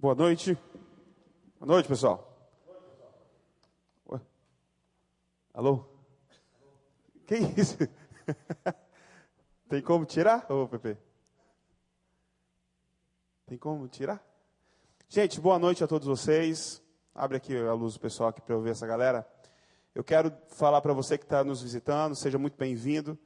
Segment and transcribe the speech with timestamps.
[0.00, 0.56] Boa noite.
[1.58, 2.26] Boa noite, pessoal.
[4.10, 4.18] Ué?
[5.52, 5.84] Alô?
[7.26, 7.76] Que isso?
[9.68, 10.96] Tem como tirar, ô Pepe?
[13.44, 14.24] Tem como tirar?
[15.06, 16.82] Gente, boa noite a todos vocês.
[17.14, 19.28] Abre aqui a luz do pessoal aqui para eu ver essa galera.
[19.94, 23.18] Eu quero falar para você que está nos visitando, seja muito bem-vindo.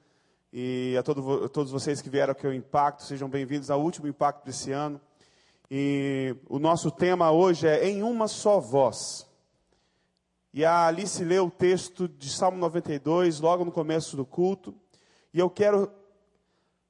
[0.52, 4.09] E a, todo, a todos vocês que vieram aqui ao Impacto, sejam bem-vindos ao último
[4.09, 5.00] Impacto desse ano.
[5.70, 9.26] E o nosso tema hoje é Em Uma Só Voz.
[10.52, 14.75] E a Alice leu o texto de Salmo 92, logo no começo do culto.
[15.32, 15.90] E eu quero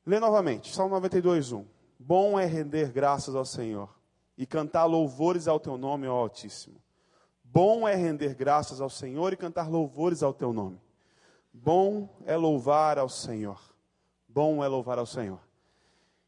[0.05, 1.65] ler novamente, Salmo 92, 1.
[1.99, 3.89] Bom é render graças ao Senhor
[4.37, 6.77] e cantar louvores ao teu nome, ó Altíssimo.
[7.43, 10.81] Bom é render graças ao Senhor e cantar louvores ao teu nome.
[11.53, 13.61] Bom é louvar ao Senhor.
[14.29, 15.39] Bom é louvar ao Senhor.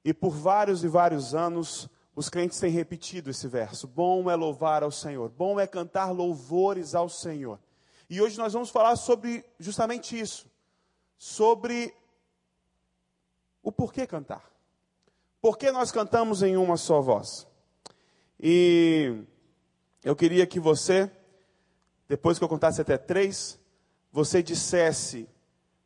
[0.05, 3.87] E por vários e vários anos, os crentes têm repetido esse verso.
[3.87, 5.29] Bom é louvar ao Senhor.
[5.29, 7.60] Bom é cantar louvores ao Senhor.
[8.09, 10.51] E hoje nós vamos falar sobre justamente isso.
[11.18, 11.95] Sobre
[13.63, 14.51] o porquê cantar.
[15.43, 17.46] Por que nós cantamos em uma só voz?
[18.41, 19.23] E
[20.02, 21.10] eu queria que você,
[22.09, 23.59] depois que eu contasse até três,
[24.10, 25.29] você dissesse,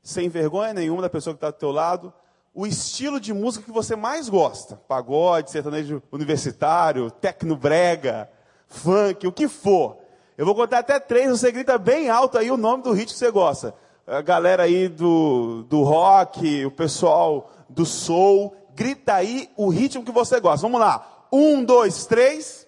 [0.00, 2.14] sem vergonha nenhuma da pessoa que está do teu lado,
[2.54, 4.76] o estilo de música que você mais gosta.
[4.88, 8.30] Pagode, sertanejo universitário, tecnobrega,
[8.66, 9.98] funk, o que for.
[10.36, 13.18] Eu vou contar até três, você grita bem alto aí o nome do ritmo que
[13.18, 13.74] você gosta.
[14.06, 20.10] A galera aí do, do rock, o pessoal do soul, grita aí o ritmo que
[20.10, 20.66] você gosta.
[20.66, 21.26] Vamos lá.
[21.30, 22.66] Um, dois, três.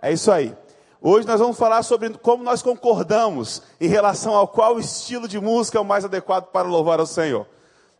[0.00, 0.54] É isso aí.
[1.00, 5.78] Hoje nós vamos falar sobre como nós concordamos em relação ao qual estilo de música
[5.78, 7.46] é o mais adequado para louvar ao Senhor.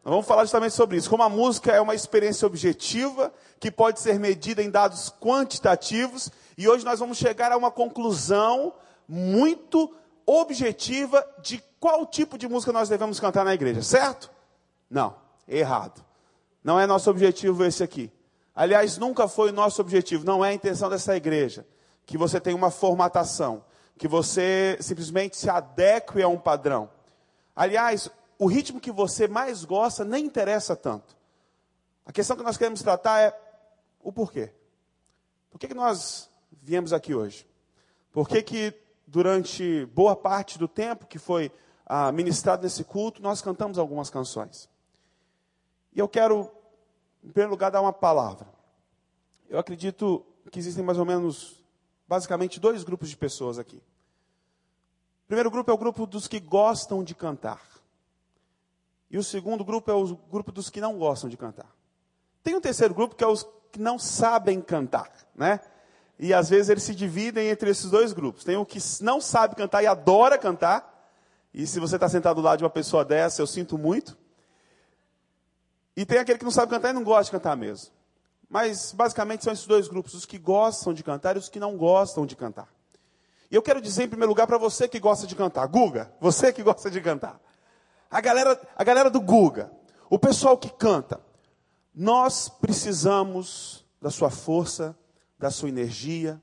[0.04, 1.08] Nós vamos falar justamente sobre isso.
[1.08, 6.68] Como a música é uma experiência objetiva que pode ser medida em dados quantitativos, e
[6.68, 8.74] hoje nós vamos chegar a uma conclusão
[9.08, 9.94] muito
[10.26, 14.30] objetiva de qual tipo de música nós devemos cantar na igreja, certo?
[14.90, 15.16] Não,
[15.48, 16.04] errado.
[16.62, 18.12] Não é nosso objetivo esse aqui.
[18.54, 21.66] Aliás, nunca foi o nosso objetivo, não é a intenção dessa igreja
[22.04, 23.64] que você tenha uma formatação,
[23.96, 26.90] que você simplesmente se adeque a um padrão.
[27.56, 31.16] Aliás, o ritmo que você mais gosta nem interessa tanto.
[32.04, 33.38] A questão que nós queremos tratar é
[34.02, 34.52] o porquê.
[35.50, 37.46] Por que, que nós viemos aqui hoje?
[38.12, 38.74] Por que, que
[39.06, 41.50] durante boa parte do tempo que foi
[41.86, 44.68] ah, ministrado nesse culto, nós cantamos algumas canções?
[45.94, 46.50] E eu quero,
[47.22, 48.48] em primeiro lugar, dar uma palavra.
[49.48, 51.62] Eu acredito que existem mais ou menos,
[52.06, 53.76] basicamente, dois grupos de pessoas aqui.
[55.24, 57.62] O primeiro grupo é o grupo dos que gostam de cantar.
[59.10, 61.70] E o segundo grupo é o grupo dos que não gostam de cantar.
[62.42, 65.60] Tem um terceiro grupo que é os que não sabem cantar, né?
[66.18, 68.44] E às vezes eles se dividem entre esses dois grupos.
[68.44, 70.92] Tem o que não sabe cantar e adora cantar.
[71.52, 74.16] E se você está sentado do lado de uma pessoa dessa, eu sinto muito.
[75.96, 77.92] E tem aquele que não sabe cantar e não gosta de cantar mesmo.
[78.48, 81.76] Mas basicamente são esses dois grupos, os que gostam de cantar e os que não
[81.76, 82.68] gostam de cantar.
[83.50, 86.52] E eu quero dizer em primeiro lugar para você que gosta de cantar, Guga, você
[86.52, 87.40] que gosta de cantar.
[88.14, 89.72] A galera, a galera do Guga,
[90.08, 91.20] o pessoal que canta,
[91.92, 94.96] nós precisamos da sua força,
[95.36, 96.40] da sua energia,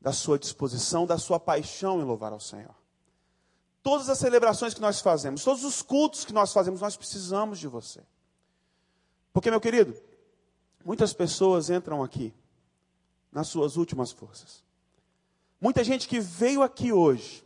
[0.00, 2.76] da sua disposição, da sua paixão em louvar ao Senhor.
[3.82, 7.66] Todas as celebrações que nós fazemos, todos os cultos que nós fazemos, nós precisamos de
[7.66, 8.00] você.
[9.32, 10.00] Porque, meu querido,
[10.84, 12.32] muitas pessoas entram aqui
[13.32, 14.62] nas suas últimas forças.
[15.60, 17.44] Muita gente que veio aqui hoje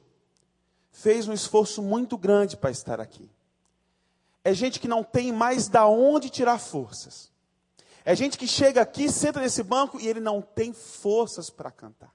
[0.91, 3.31] fez um esforço muito grande para estar aqui
[4.47, 7.33] é gente que não tem mais da onde tirar forças.
[8.05, 12.15] É gente que chega aqui, senta nesse banco e ele não tem forças para cantar.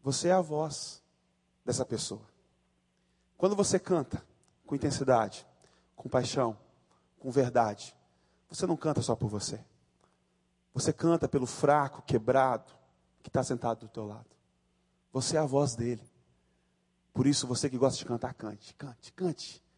[0.00, 1.02] Você é a voz
[1.64, 2.22] dessa pessoa.
[3.36, 4.24] Quando você canta
[4.64, 5.44] com intensidade,
[5.96, 6.56] com paixão,
[7.18, 7.92] com verdade,
[8.48, 9.58] você não canta só por você.
[10.72, 12.72] Você canta pelo fraco, quebrado,
[13.24, 14.30] que está sentado do teu lado.
[15.12, 16.08] Você é a voz dele.
[17.12, 19.69] Por isso, você que gosta de cantar, cante, cante, cante.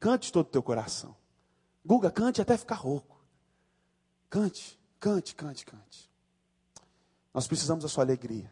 [0.00, 1.14] Cante todo o teu coração.
[1.84, 3.22] Guga, cante até ficar rouco.
[4.30, 6.10] Cante, cante, cante, cante.
[7.32, 8.50] Nós precisamos da sua alegria.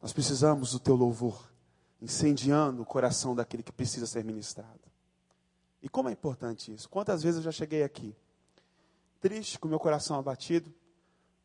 [0.00, 1.52] Nós precisamos do teu louvor,
[2.00, 4.80] incendiando o coração daquele que precisa ser ministrado.
[5.82, 6.88] E como é importante isso?
[6.88, 8.16] Quantas vezes eu já cheguei aqui,
[9.20, 10.72] triste, com meu coração abatido,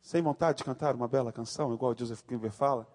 [0.02, 2.88] sem vontade de cantar uma bela canção, igual o Joseph Kimber fala,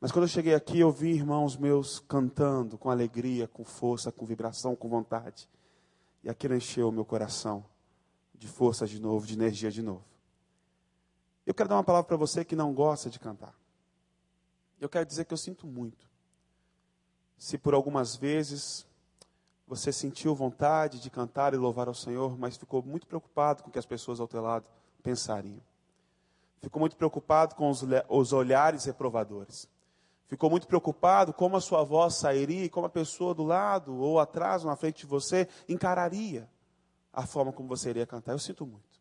[0.00, 4.26] mas quando eu cheguei aqui, eu vi irmãos meus cantando com alegria, com força, com
[4.26, 5.48] vibração, com vontade.
[6.22, 7.64] E aquilo encheu o meu coração
[8.34, 10.04] de força de novo, de energia de novo.
[11.44, 13.54] Eu quero dar uma palavra para você que não gosta de cantar.
[14.80, 16.08] Eu quero dizer que eu sinto muito.
[17.36, 18.86] Se por algumas vezes
[19.66, 23.72] você sentiu vontade de cantar e louvar ao Senhor, mas ficou muito preocupado com o
[23.72, 24.66] que as pessoas ao teu lado
[25.02, 25.60] pensariam.
[26.60, 29.68] Ficou muito preocupado com os, os olhares reprovadores.
[30.32, 34.64] Ficou muito preocupado como a sua voz sairia como a pessoa do lado ou atrás
[34.64, 36.48] ou na frente de você encararia
[37.12, 38.32] a forma como você iria cantar.
[38.32, 38.98] Eu sinto muito.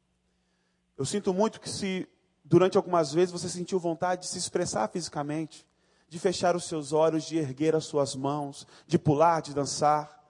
[0.98, 2.06] Eu sinto muito que se
[2.44, 5.66] durante algumas vezes você sentiu vontade de se expressar fisicamente,
[6.10, 10.22] de fechar os seus olhos, de erguer as suas mãos, de pular, de dançar.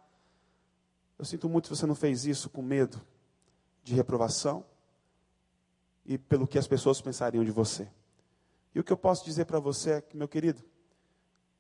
[1.18, 3.02] Eu sinto muito se você não fez isso com medo
[3.84, 4.64] de reprovação
[6.06, 7.90] e pelo que as pessoas pensariam de você.
[8.76, 10.64] E o que eu posso dizer para você é que, meu querido,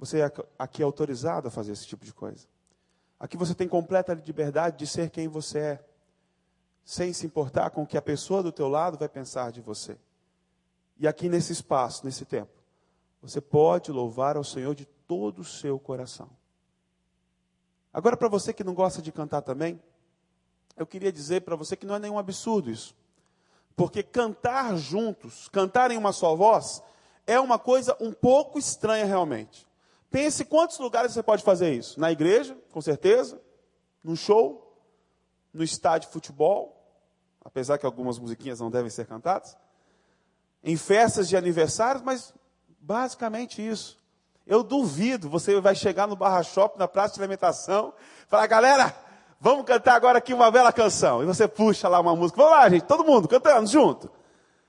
[0.01, 2.47] você é aqui é autorizado a fazer esse tipo de coisa.
[3.19, 5.85] Aqui você tem completa liberdade de ser quem você é,
[6.83, 9.95] sem se importar com o que a pessoa do teu lado vai pensar de você.
[10.97, 12.51] E aqui nesse espaço, nesse tempo,
[13.21, 16.31] você pode louvar ao Senhor de todo o seu coração.
[17.93, 19.79] Agora, para você que não gosta de cantar também,
[20.75, 22.95] eu queria dizer para você que não é nenhum absurdo isso.
[23.75, 26.81] Porque cantar juntos, cantar em uma só voz,
[27.27, 29.69] é uma coisa um pouco estranha realmente.
[30.11, 31.99] Pense quantos lugares você pode fazer isso.
[31.99, 33.41] Na igreja, com certeza.
[34.03, 34.77] No show.
[35.53, 36.77] No estádio de futebol.
[37.43, 39.57] Apesar que algumas musiquinhas não devem ser cantadas.
[40.61, 42.33] Em festas de aniversários, mas
[42.79, 43.97] basicamente isso.
[44.45, 47.93] Eu duvido, você vai chegar no Barra Shop, na praça de alimentação,
[48.27, 48.93] falar, galera,
[49.39, 51.23] vamos cantar agora aqui uma bela canção.
[51.23, 52.37] E você puxa lá uma música.
[52.37, 54.11] Vamos lá, gente, todo mundo cantando junto.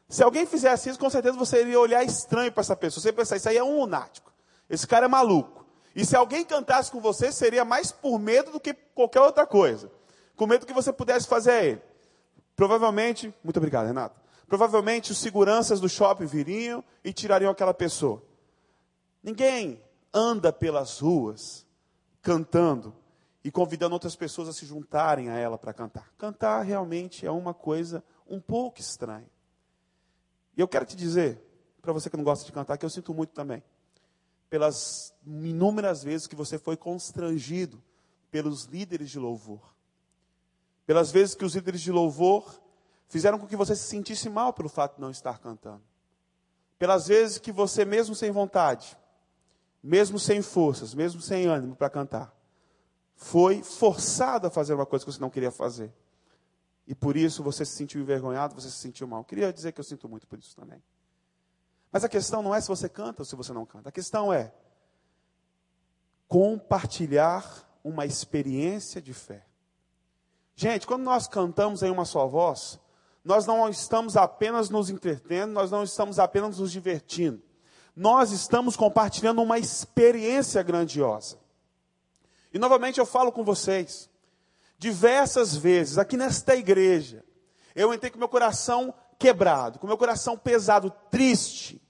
[0.08, 3.02] Se alguém fizesse isso, com certeza você iria olhar estranho para essa pessoa.
[3.02, 4.31] Você ia pensar, isso aí é um lunático.
[4.72, 5.66] Esse cara é maluco.
[5.94, 9.92] E se alguém cantasse com você, seria mais por medo do que qualquer outra coisa.
[10.34, 11.82] Com medo que você pudesse fazer a ele.
[12.56, 14.18] Provavelmente, muito obrigado, Renato.
[14.46, 18.22] Provavelmente os seguranças do shopping viriam e tirariam aquela pessoa.
[19.22, 19.78] Ninguém
[20.12, 21.66] anda pelas ruas
[22.22, 22.94] cantando
[23.44, 26.10] e convidando outras pessoas a se juntarem a ela para cantar.
[26.16, 29.28] Cantar realmente é uma coisa um pouco estranha.
[30.56, 31.42] E eu quero te dizer,
[31.82, 33.62] para você que não gosta de cantar, que eu sinto muito também
[34.52, 37.82] pelas inúmeras vezes que você foi constrangido
[38.30, 39.74] pelos líderes de louvor.
[40.84, 42.60] Pelas vezes que os líderes de louvor
[43.08, 45.80] fizeram com que você se sentisse mal pelo fato de não estar cantando.
[46.78, 48.94] Pelas vezes que você, mesmo sem vontade,
[49.82, 52.36] mesmo sem forças, mesmo sem ânimo para cantar,
[53.16, 55.90] foi forçado a fazer uma coisa que você não queria fazer.
[56.86, 59.24] E por isso você se sentiu envergonhado, você se sentiu mal.
[59.24, 60.82] Queria dizer que eu sinto muito por isso também.
[61.92, 63.90] Mas a questão não é se você canta ou se você não canta.
[63.90, 64.52] A questão é
[66.26, 69.44] compartilhar uma experiência de fé.
[70.54, 72.80] Gente, quando nós cantamos em uma só voz,
[73.22, 77.42] nós não estamos apenas nos entretendo, nós não estamos apenas nos divertindo.
[77.94, 81.38] Nós estamos compartilhando uma experiência grandiosa.
[82.54, 84.08] E novamente eu falo com vocês,
[84.78, 87.22] diversas vezes, aqui nesta igreja,
[87.74, 91.81] eu entrei com meu coração quebrado, com meu coração pesado, triste.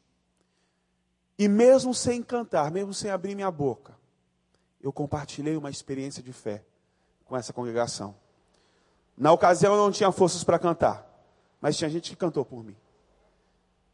[1.43, 3.99] E mesmo sem cantar, mesmo sem abrir minha boca,
[4.81, 6.63] eu compartilhei uma experiência de fé
[7.25, 8.15] com essa congregação.
[9.19, 11.05] Na ocasião eu não tinha forças para cantar,
[11.61, 12.77] mas tinha gente que cantou por mim.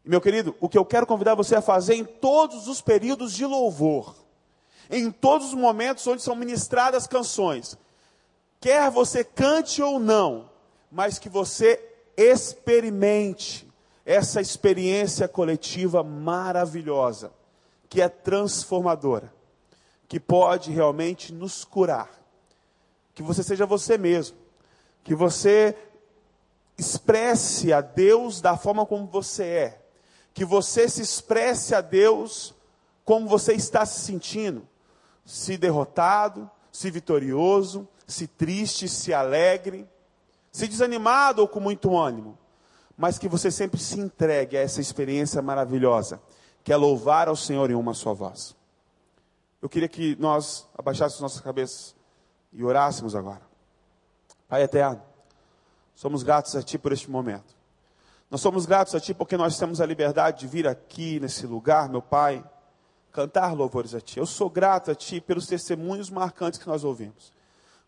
[0.04, 3.32] E, meu querido, o que eu quero convidar você a fazer em todos os períodos
[3.32, 4.14] de louvor,
[4.90, 7.78] em todos os momentos onde são ministradas canções,
[8.60, 10.50] quer você cante ou não,
[10.92, 11.82] mas que você
[12.14, 13.66] experimente
[14.04, 17.37] essa experiência coletiva maravilhosa,
[17.88, 19.32] que é transformadora,
[20.06, 22.10] que pode realmente nos curar.
[23.14, 24.36] Que você seja você mesmo,
[25.02, 25.76] que você
[26.76, 29.82] expresse a Deus da forma como você é,
[30.32, 32.54] que você se expresse a Deus
[33.04, 34.68] como você está se sentindo,
[35.24, 39.88] se derrotado, se vitorioso, se triste, se alegre
[40.58, 42.36] se desanimado ou com muito ânimo,
[42.96, 46.20] mas que você sempre se entregue a essa experiência maravilhosa,
[46.64, 48.56] que é louvar ao Senhor em uma só voz.
[49.60, 51.94] Eu queria que nós abaixássemos nossas cabeças
[52.52, 53.42] e orássemos agora.
[54.48, 55.02] Pai eterno,
[55.94, 57.56] somos gratos a Ti por este momento.
[58.30, 61.88] Nós somos gratos a Ti porque nós temos a liberdade de vir aqui nesse lugar,
[61.88, 62.44] meu Pai,
[63.12, 64.18] cantar louvores a Ti.
[64.18, 67.32] Eu sou grato a Ti pelos testemunhos marcantes que nós ouvimos.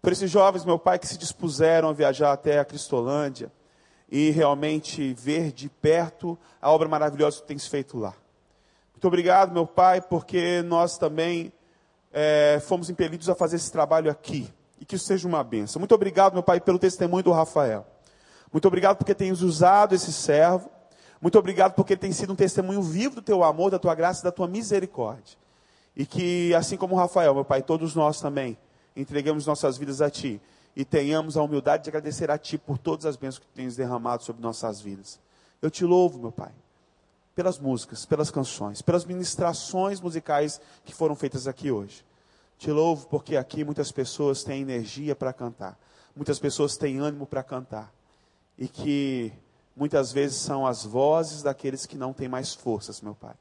[0.03, 3.53] Por esses jovens, meu pai, que se dispuseram a viajar até a Cristolândia
[4.11, 8.15] e realmente ver de perto a obra maravilhosa que tens feito lá.
[9.01, 11.51] Muito obrigado, meu pai, porque nós também
[12.13, 14.53] é, fomos impelidos a fazer esse trabalho aqui.
[14.79, 15.81] E que isso seja uma benção.
[15.81, 17.87] Muito obrigado, meu pai, pelo testemunho do Rafael.
[18.53, 20.71] Muito obrigado porque tens usado esse servo.
[21.19, 24.25] Muito obrigado porque tem sido um testemunho vivo do teu amor, da tua graça e
[24.25, 25.39] da tua misericórdia.
[25.97, 28.59] E que, assim como o Rafael, meu Pai, todos nós também
[28.95, 30.39] entreguemos nossas vidas a Ti
[30.77, 34.23] e tenhamos a humildade de agradecer a Ti por todas as bênçãos que tens derramado
[34.25, 35.19] sobre nossas vidas.
[35.63, 36.53] Eu te louvo, meu Pai,
[37.35, 42.05] pelas músicas, pelas canções, pelas ministrações musicais que foram feitas aqui hoje.
[42.59, 45.79] Te louvo porque aqui muitas pessoas têm energia para cantar,
[46.15, 47.93] muitas pessoas têm ânimo para cantar,
[48.59, 49.33] e que
[49.75, 53.35] muitas vezes são as vozes daqueles que não têm mais forças, meu Pai.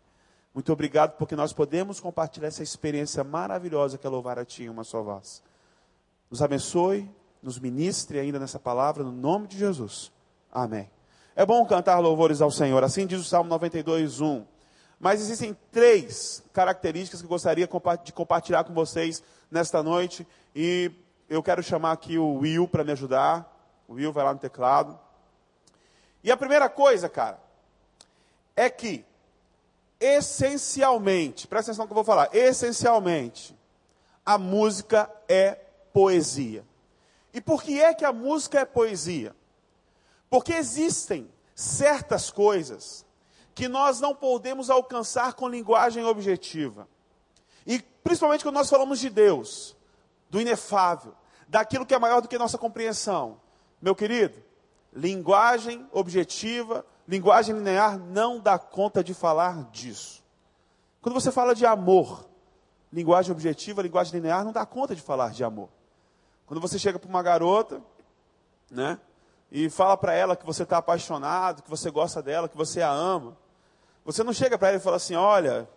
[0.53, 4.69] Muito obrigado porque nós podemos compartilhar essa experiência maravilhosa que é louvar a Ti em
[4.69, 5.43] uma só voz.
[6.29, 7.09] Nos abençoe,
[7.41, 10.11] nos ministre ainda nessa palavra, no nome de Jesus.
[10.51, 10.89] Amém.
[11.39, 14.45] É bom cantar louvores ao Senhor, assim diz o Salmo 92, 1.
[14.99, 17.65] Mas existem três características que gostaria
[18.03, 20.27] de compartilhar com vocês nesta noite.
[20.53, 20.91] E
[21.29, 23.57] eu quero chamar aqui o Will para me ajudar.
[23.87, 24.99] O Will vai lá no teclado.
[26.21, 27.39] E a primeira coisa, cara,
[28.53, 29.05] é que,
[29.97, 33.57] essencialmente, presta atenção no que eu vou falar, essencialmente,
[34.25, 35.57] a música é
[35.93, 36.65] poesia.
[37.33, 39.33] E por que é que a música é poesia?
[40.29, 43.05] Porque existem certas coisas
[43.55, 46.87] que nós não podemos alcançar com linguagem objetiva.
[47.65, 49.75] E principalmente quando nós falamos de Deus,
[50.29, 51.13] do inefável,
[51.47, 53.41] daquilo que é maior do que nossa compreensão.
[53.81, 54.41] Meu querido,
[54.93, 60.23] linguagem objetiva, linguagem linear não dá conta de falar disso.
[61.01, 62.29] Quando você fala de amor,
[62.93, 65.69] linguagem objetiva, linguagem linear não dá conta de falar de amor.
[66.45, 67.81] Quando você chega para uma garota,
[68.69, 68.99] né?
[69.51, 72.91] E fala para ela que você está apaixonado, que você gosta dela, que você a
[72.91, 73.35] ama.
[74.05, 75.67] Você não chega para ela e fala assim: olha,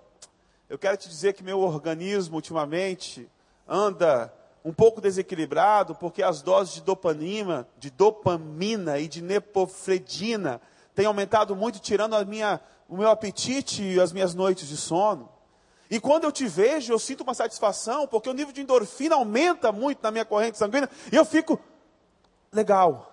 [0.69, 3.29] eu quero te dizer que meu organismo ultimamente
[3.67, 4.33] anda
[4.65, 10.61] um pouco desequilibrado porque as doses de dopamina, de dopamina e de nepofredina
[10.95, 15.29] têm aumentado muito, tirando a minha, o meu apetite e as minhas noites de sono.
[15.91, 19.73] E quando eu te vejo, eu sinto uma satisfação, porque o nível de endorfina aumenta
[19.73, 21.59] muito na minha corrente sanguínea, e eu fico
[22.51, 23.12] legal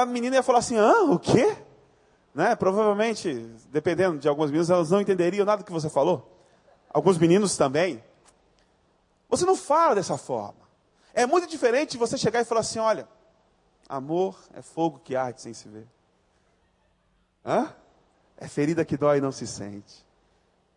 [0.00, 1.56] a menina ia falar assim: ah, o quê?
[2.34, 2.56] Né?
[2.56, 3.34] Provavelmente,
[3.70, 6.30] dependendo de algumas meninas, elas não entenderiam nada do que você falou.
[6.90, 8.02] Alguns meninos também.
[9.28, 10.62] Você não fala dessa forma.
[11.14, 13.06] É muito diferente você chegar e falar assim: olha,
[13.88, 15.86] amor é fogo que arde sem se ver.
[17.44, 17.74] Hã?
[18.36, 20.04] É ferida que dói e não se sente.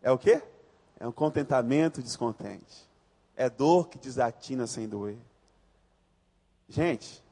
[0.02, 0.42] É o quê?
[1.00, 2.86] É um contentamento descontente.
[3.36, 5.18] É dor que desatina sem doer.
[6.68, 7.22] Gente,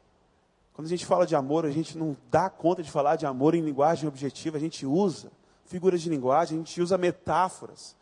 [0.75, 3.54] quando a gente fala de amor, a gente não dá conta de falar de amor
[3.54, 5.31] em linguagem objetiva, a gente usa
[5.64, 7.97] figuras de linguagem, a gente usa metáforas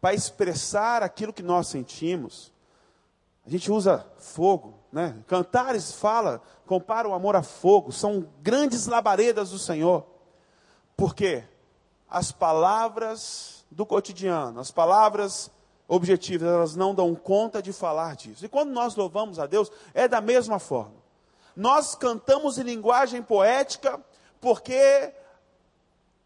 [0.00, 2.52] para expressar aquilo que nós sentimos.
[3.46, 5.16] A gente usa fogo, né?
[5.28, 10.04] Cantares fala, compara o amor a fogo, são grandes labaredas do Senhor.
[10.96, 11.44] Por quê?
[12.10, 15.48] As palavras do cotidiano, as palavras
[15.86, 18.44] objetivas, elas não dão conta de falar disso.
[18.44, 21.05] E quando nós louvamos a Deus, é da mesma forma.
[21.56, 23.98] Nós cantamos em linguagem poética
[24.40, 25.10] porque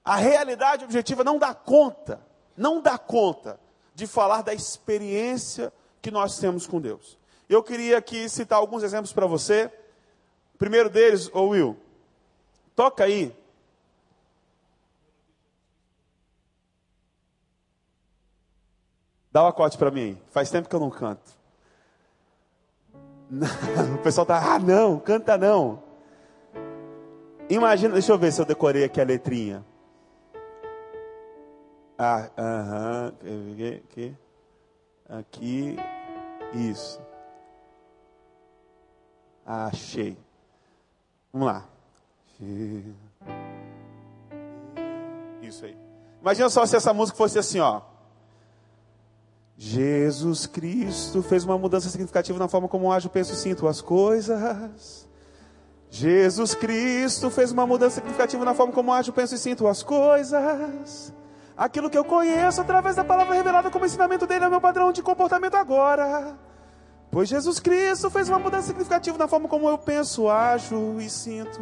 [0.05, 2.21] a realidade objetiva não dá conta,
[2.57, 3.61] não dá conta
[3.95, 5.73] de falar da experiência
[6.03, 7.17] que nós temos com Deus.
[7.49, 9.71] Eu queria aqui citar alguns exemplos para você.
[10.55, 11.77] O primeiro deles, ô Will,
[12.75, 13.35] toca aí.
[19.33, 20.21] Dá o um para mim.
[20.31, 21.39] Faz tempo que eu não canto.
[23.95, 25.83] o pessoal tá, ah, não, canta não.
[27.49, 29.65] Imagina, deixa eu ver se eu decorei aqui a letrinha.
[31.99, 33.13] Ah, aham,
[33.85, 34.17] aqui,
[35.09, 35.77] aqui,
[36.55, 37.01] isso.
[39.45, 40.17] Achei.
[41.33, 41.65] Vamos lá.
[45.43, 45.77] Isso aí.
[46.21, 47.83] Imagina só se essa música fosse assim, ó.
[49.62, 55.07] Jesus Cristo fez uma mudança significativa na forma como ajo, penso e sinto as coisas.
[55.90, 61.12] Jesus Cristo fez uma mudança significativa na forma como ajo, penso e sinto as coisas.
[61.55, 65.02] Aquilo que eu conheço através da palavra revelada como ensinamento dele é meu padrão de
[65.02, 66.38] comportamento agora.
[67.11, 71.61] Pois Jesus Cristo fez uma mudança significativa na forma como eu penso, ajo e sinto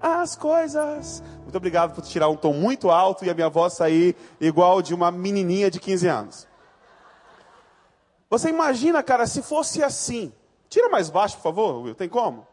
[0.00, 1.22] as coisas.
[1.44, 4.92] Muito obrigado por tirar um tom muito alto e a minha voz sair igual de
[4.92, 6.49] uma menininha de 15 anos.
[8.30, 10.32] Você imagina, cara, se fosse assim.
[10.68, 11.96] Tira mais baixo, por favor, Will.
[11.96, 12.46] Tem como?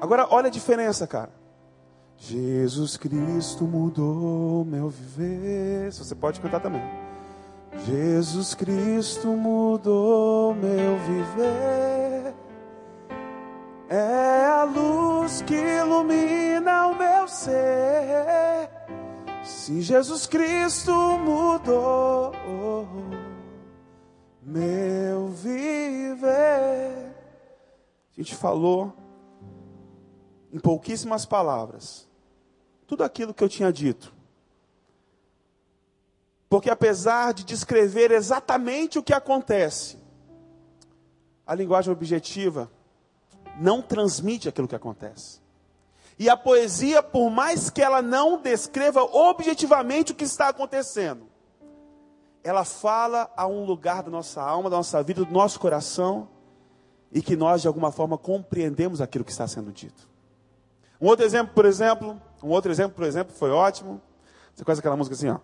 [0.00, 1.30] Agora, olha a diferença, cara.
[2.16, 5.92] Jesus Cristo mudou meu viver.
[5.92, 6.82] Você pode cantar também.
[7.86, 12.34] Jesus Cristo mudou meu viver.
[13.88, 18.68] É a luz que ilumina o meu ser.
[19.44, 22.32] Sim, Jesus Cristo mudou
[24.42, 27.14] meu viver.
[28.12, 28.92] A gente falou
[30.52, 32.08] em pouquíssimas palavras
[32.86, 34.14] tudo aquilo que eu tinha dito.
[36.48, 39.96] Porque apesar de descrever exatamente o que acontece,
[41.46, 42.70] a linguagem objetiva
[43.58, 45.40] não transmite aquilo que acontece.
[46.18, 51.31] E a poesia, por mais que ela não descreva objetivamente o que está acontecendo,
[52.44, 56.28] ela fala a um lugar da nossa alma, da nossa vida, do nosso coração,
[57.10, 60.08] e que nós, de alguma forma, compreendemos aquilo que está sendo dito.
[61.00, 64.00] Um outro exemplo, por exemplo, um outro exemplo, por exemplo, foi ótimo.
[64.54, 65.38] Você conhece aquela música assim, ó.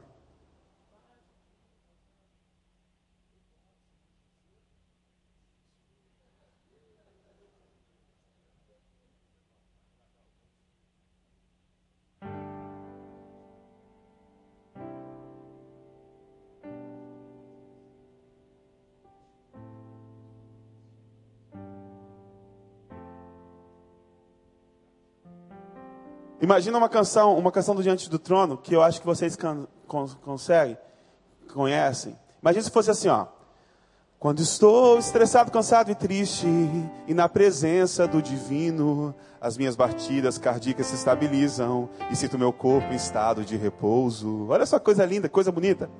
[26.48, 29.68] Imagina uma canção, uma canção do Diante do Trono, que eu acho que vocês can,
[29.86, 30.78] con, conseguem,
[31.52, 32.18] conhecem.
[32.40, 33.26] Imagina se fosse assim, ó.
[34.18, 36.46] Quando estou estressado, cansado e triste,
[37.06, 42.94] e na presença do divino, as minhas batidas cardíacas se estabilizam e sinto meu corpo
[42.94, 44.46] em estado de repouso.
[44.48, 45.90] Olha só coisa linda, coisa bonita.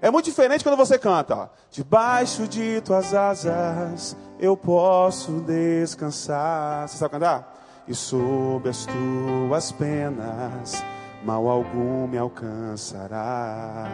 [0.00, 1.48] É muito diferente quando você canta, ó.
[1.70, 6.88] Debaixo de tuas asas eu posso descansar.
[6.88, 7.53] Você sabe cantar?
[7.86, 10.84] E sob as tuas penas
[11.24, 13.88] mal algum me alcançará.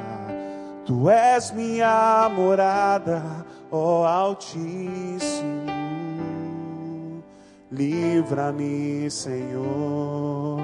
[0.84, 3.22] Tu és minha morada,
[3.70, 5.70] ó Altíssimo.
[7.70, 10.58] Livra-me, Senhor,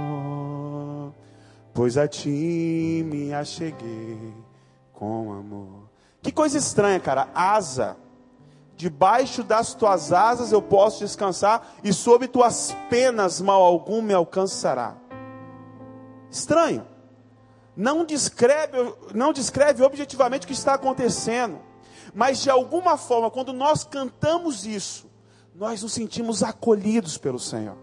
[1.73, 4.35] pois a ti me acheguei
[4.93, 5.89] com amor.
[6.21, 7.29] Que coisa estranha, cara.
[7.33, 7.97] Asa
[8.77, 14.95] Debaixo das tuas asas eu posso descansar, e sob tuas penas mal algum me alcançará.
[16.31, 16.87] Estranho.
[17.75, 18.73] Não descreve,
[19.15, 21.59] não descreve objetivamente o que está acontecendo.
[22.15, 25.11] Mas de alguma forma, quando nós cantamos isso,
[25.55, 27.77] nós nos sentimos acolhidos pelo Senhor.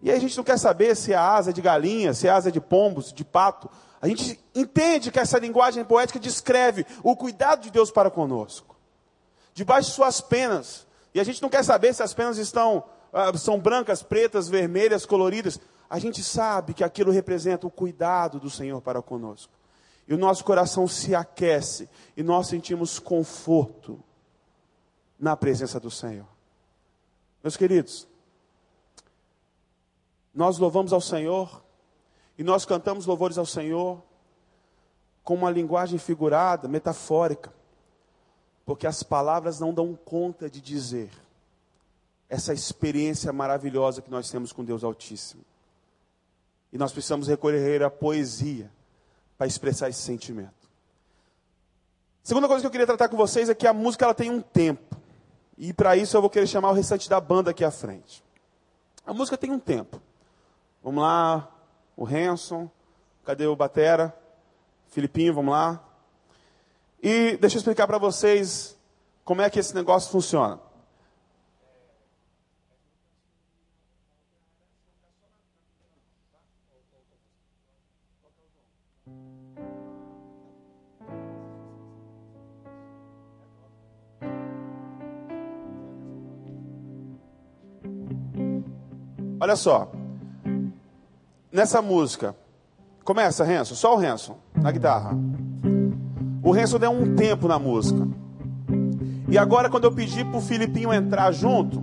[0.00, 2.52] E aí a gente não quer saber se é asa de galinha, se é asa
[2.52, 3.68] de pombos, de pato.
[4.00, 8.79] A gente entende que essa linguagem poética descreve o cuidado de Deus para conosco
[9.60, 10.86] debaixo de suas penas.
[11.12, 15.04] E a gente não quer saber se as penas estão uh, são brancas, pretas, vermelhas,
[15.04, 15.60] coloridas.
[15.88, 19.52] A gente sabe que aquilo representa o cuidado do Senhor para conosco.
[20.08, 24.02] E o nosso coração se aquece e nós sentimos conforto
[25.18, 26.26] na presença do Senhor.
[27.42, 28.08] Meus queridos,
[30.34, 31.62] nós louvamos ao Senhor
[32.38, 34.02] e nós cantamos louvores ao Senhor
[35.22, 37.59] com uma linguagem figurada, metafórica
[38.64, 41.10] porque as palavras não dão conta de dizer
[42.28, 45.44] essa experiência maravilhosa que nós temos com Deus Altíssimo.
[46.72, 48.70] E nós precisamos recorrer à poesia
[49.36, 50.70] para expressar esse sentimento.
[52.22, 54.40] Segunda coisa que eu queria tratar com vocês é que a música ela tem um
[54.40, 54.96] tempo.
[55.58, 58.22] E para isso eu vou querer chamar o restante da banda aqui à frente.
[59.04, 60.00] A música tem um tempo.
[60.82, 61.50] Vamos lá,
[61.96, 62.70] o Hanson,
[63.24, 64.16] cadê o Batera?
[64.88, 65.82] Filipinho, vamos lá.
[67.02, 68.76] E deixa eu explicar para vocês
[69.24, 70.60] como é que esse negócio funciona.
[89.40, 89.90] Olha só.
[91.50, 92.36] Nessa música,
[93.02, 95.29] começa, Renzo, só o Renzo, na guitarra.
[96.50, 98.08] O Renzo deu um tempo na música.
[99.28, 101.80] E agora, quando eu pedir para o Filipinho entrar junto,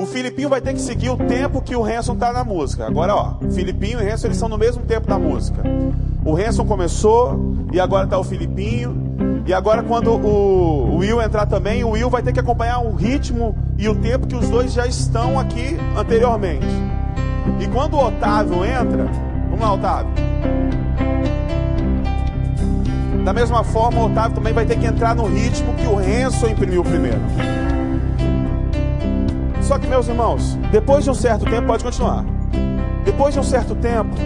[0.00, 2.84] o Filipinho vai ter que seguir o tempo que o Renson está na música.
[2.88, 5.62] Agora, ó, Filipinho e Renson eles são no mesmo tempo da música.
[6.24, 8.96] O Renson começou e agora está o Filipinho.
[9.46, 13.56] E agora, quando o Will entrar também, o Will vai ter que acompanhar o ritmo
[13.78, 16.66] e o tempo que os dois já estão aqui anteriormente.
[17.60, 19.04] E quando o Otávio entra,
[19.50, 20.10] vamos lá, Otávio.
[23.30, 26.48] Da mesma forma, o Otávio também vai ter que entrar no ritmo que o Renzo
[26.48, 27.20] imprimiu primeiro.
[29.62, 32.24] Só que, meus irmãos, depois de um certo tempo, pode continuar.
[33.04, 34.16] Depois de um certo tempo,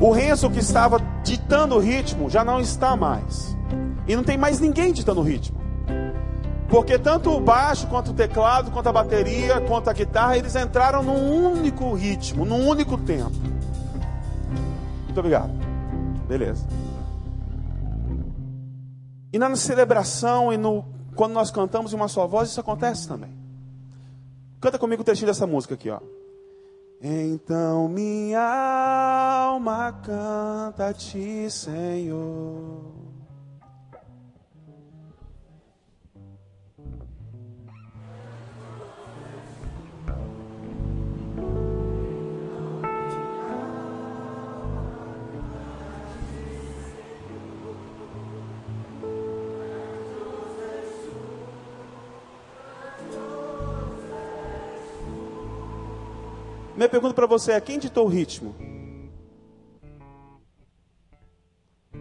[0.00, 3.54] o Renzo que estava ditando o ritmo já não está mais.
[4.08, 5.60] E não tem mais ninguém ditando o ritmo.
[6.70, 11.02] Porque tanto o baixo, quanto o teclado, quanto a bateria, quanto a guitarra, eles entraram
[11.02, 13.36] num único ritmo, num único tempo.
[15.04, 15.52] Muito obrigado.
[16.26, 16.64] Beleza.
[19.32, 23.30] E na celebração e no quando nós cantamos em uma só voz, isso acontece também.
[24.60, 26.00] Canta comigo o trechinho dessa música aqui, ó.
[27.00, 32.91] Então minha alma canta a ti, Senhor.
[56.82, 58.56] Minha pergunta para você é: quem ditou o ritmo?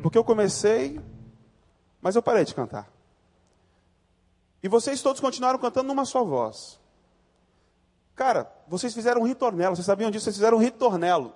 [0.01, 0.99] Porque eu comecei,
[2.01, 2.91] mas eu parei de cantar.
[4.63, 6.79] E vocês todos continuaram cantando numa só voz.
[8.15, 10.23] Cara, vocês fizeram um ritornelo, vocês sabiam disso?
[10.23, 11.35] Vocês fizeram um ritornelo.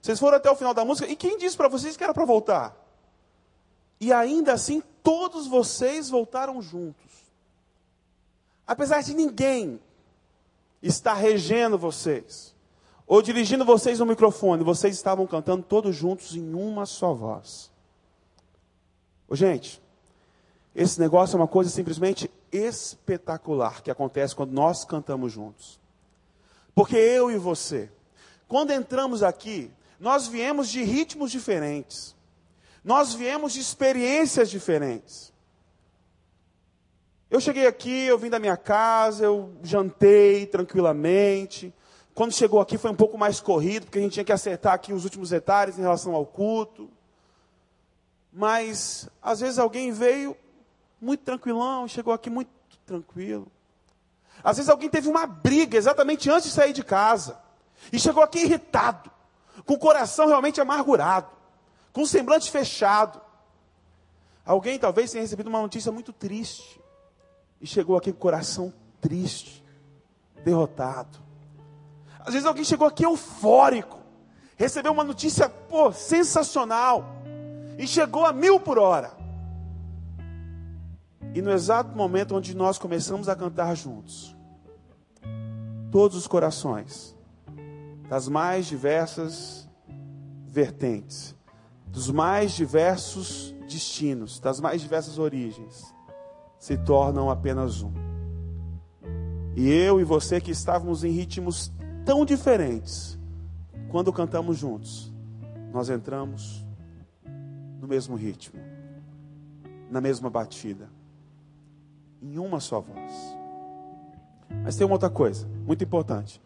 [0.00, 2.24] Vocês foram até o final da música, e quem disse para vocês que era para
[2.24, 2.76] voltar?
[4.00, 7.10] E ainda assim, todos vocês voltaram juntos.
[8.64, 9.80] Apesar de ninguém
[10.80, 12.56] estar regendo vocês
[13.08, 17.70] ou dirigindo vocês no microfone, vocês estavam cantando todos juntos em uma só voz.
[19.26, 19.80] Ô, gente,
[20.74, 25.80] esse negócio é uma coisa simplesmente espetacular que acontece quando nós cantamos juntos.
[26.74, 27.90] Porque eu e você,
[28.46, 32.14] quando entramos aqui, nós viemos de ritmos diferentes.
[32.84, 35.32] Nós viemos de experiências diferentes.
[37.30, 41.72] Eu cheguei aqui, eu vim da minha casa, eu jantei tranquilamente,
[42.18, 44.92] quando chegou aqui foi um pouco mais corrido, porque a gente tinha que acertar aqui
[44.92, 46.90] os últimos detalhes em relação ao culto.
[48.32, 50.36] Mas, às vezes, alguém veio
[51.00, 52.50] muito tranquilão, chegou aqui muito
[52.84, 53.46] tranquilo.
[54.42, 57.38] Às vezes, alguém teve uma briga exatamente antes de sair de casa.
[57.92, 59.12] E chegou aqui irritado,
[59.64, 61.28] com o coração realmente amargurado,
[61.92, 63.20] com o semblante fechado.
[64.44, 66.80] Alguém talvez tenha recebido uma notícia muito triste.
[67.60, 69.64] E chegou aqui com o coração triste,
[70.44, 71.27] derrotado.
[72.28, 74.00] Às vezes alguém chegou aqui eufórico,
[74.54, 77.02] recebeu uma notícia, pô, sensacional,
[77.78, 79.12] e chegou a mil por hora.
[81.34, 84.36] E no exato momento onde nós começamos a cantar juntos,
[85.90, 87.16] todos os corações,
[88.10, 89.66] das mais diversas
[90.46, 91.34] vertentes,
[91.86, 95.94] dos mais diversos destinos, das mais diversas origens,
[96.58, 97.94] se tornam apenas um.
[99.56, 101.72] E eu e você que estávamos em ritmos
[102.08, 103.18] tão diferentes,
[103.90, 105.12] quando cantamos juntos,
[105.70, 106.66] nós entramos
[107.82, 108.58] no mesmo ritmo,
[109.90, 110.88] na mesma batida,
[112.22, 113.12] em uma só voz.
[114.64, 116.40] Mas tem uma outra coisa, muito importante.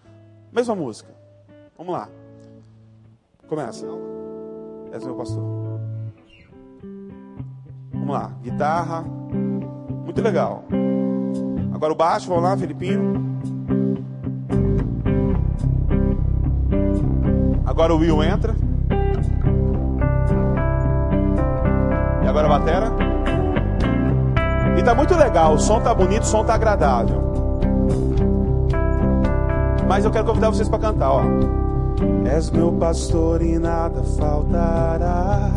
[0.53, 1.15] Mesma música.
[1.79, 2.09] Vamos lá.
[3.47, 3.87] Começa.
[4.93, 5.45] És meu pastor.
[7.93, 8.37] Vamos lá.
[8.43, 9.03] Guitarra.
[9.03, 10.65] Muito legal.
[11.73, 13.32] Agora o baixo, vamos lá, Filipinho.
[17.73, 18.55] Agora o Will entra.
[22.23, 22.93] E agora a batera.
[24.77, 27.33] E tá muito legal, o som tá bonito, o som tá agradável.
[29.89, 31.23] Mas eu quero convidar vocês para cantar, ó.
[32.31, 35.49] És meu pastor e nada faltará.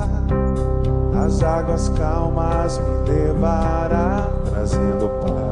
[1.22, 5.45] As águas calmas me levará, trazendo paz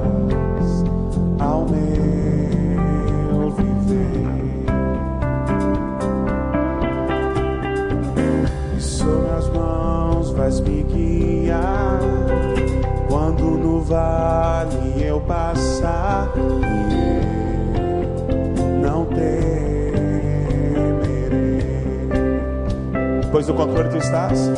[10.44, 12.00] vais me guiar.
[13.08, 16.50] Quando no vale eu passar, eu
[18.82, 19.24] não temerei.
[23.32, 24.52] Pois no controle tu estás,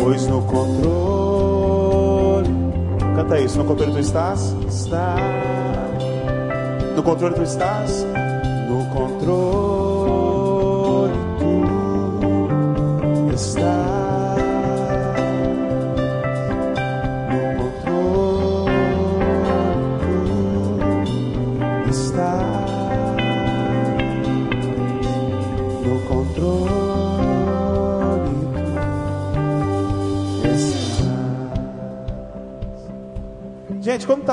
[0.00, 0.94] pois no controle.
[3.16, 4.54] Canta isso, no controle tu estás?
[4.68, 5.16] Está.
[6.94, 8.06] No controle tu estás?
[8.68, 9.63] No controle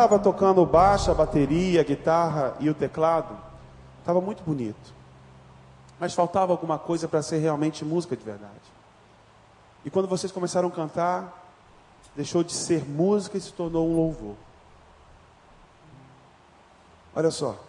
[0.02, 3.38] estava tocando baixo, bateria, guitarra e o teclado,
[4.00, 4.94] estava muito bonito.
[6.00, 8.72] Mas faltava alguma coisa para ser realmente música de verdade.
[9.86, 11.54] E quando vocês começaram a cantar,
[12.16, 14.36] deixou de ser música e se tornou um louvor.
[17.16, 17.60] Olha só,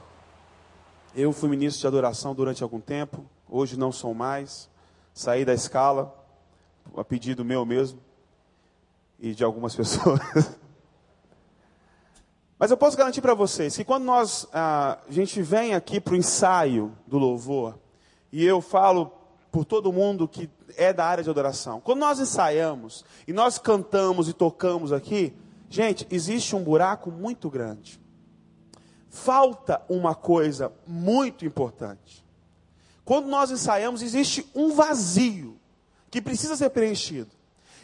[1.14, 4.70] eu fui ministro de adoração durante algum tempo, hoje não sou mais,
[5.12, 6.14] saí da escala,
[6.96, 7.98] a pedido meu mesmo
[9.20, 10.61] e de algumas pessoas.
[12.62, 16.16] Mas eu posso garantir para vocês que quando nós, a gente vem aqui para o
[16.16, 17.76] ensaio do louvor,
[18.30, 19.10] e eu falo
[19.50, 24.28] por todo mundo que é da área de adoração, quando nós ensaiamos e nós cantamos
[24.28, 25.34] e tocamos aqui,
[25.68, 28.00] gente, existe um buraco muito grande.
[29.10, 32.24] Falta uma coisa muito importante.
[33.04, 35.58] Quando nós ensaiamos, existe um vazio
[36.12, 37.32] que precisa ser preenchido.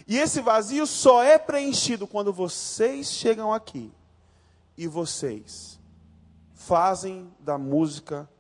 [0.06, 3.90] E esse vazio só é preenchido quando vocês chegam aqui
[4.78, 5.80] e vocês
[6.54, 8.30] fazem da música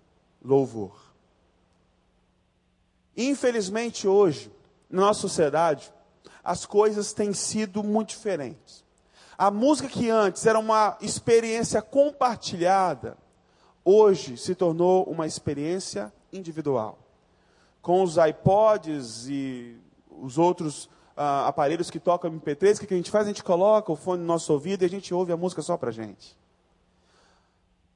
[0.40, 0.96] louvor.
[3.16, 4.52] Infelizmente, hoje,
[4.88, 5.92] na nossa sociedade,
[6.44, 8.84] as coisas têm sido muito diferentes.
[9.36, 13.18] A música que antes era uma experiência compartilhada,
[13.84, 17.00] hoje se tornou uma experiência individual.
[17.82, 19.76] Com os iPods e
[20.08, 23.26] os outros uh, aparelhos que tocam MP3, o que a gente faz?
[23.26, 25.76] A gente coloca o fone no nosso ouvido e a gente ouve a música só
[25.76, 26.38] para gente.